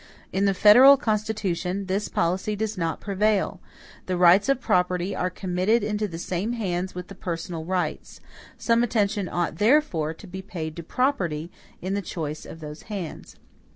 In 0.33 0.45
the 0.45 0.55
federal 0.55 0.97
Constitution, 0.97 1.85
this 1.85 2.07
policy 2.07 2.55
does 2.55 2.75
not 2.75 2.99
prevail. 2.99 3.61
The 4.07 4.17
rights 4.17 4.49
of 4.49 4.59
property 4.59 5.15
are 5.15 5.29
committed 5.29 5.83
into 5.83 6.07
the 6.07 6.17
same 6.17 6.53
hands 6.53 6.95
with 6.95 7.07
the 7.07 7.13
personal 7.13 7.65
rights. 7.65 8.19
Some 8.57 8.81
attention 8.81 9.29
ought, 9.29 9.57
therefore, 9.59 10.15
to 10.15 10.25
be 10.25 10.41
paid 10.41 10.75
to 10.77 10.81
property 10.81 11.51
in 11.83 11.93
the 11.93 12.01
choice 12.01 12.47
of 12.47 12.61
those 12.61 12.81
hands. 12.89 13.35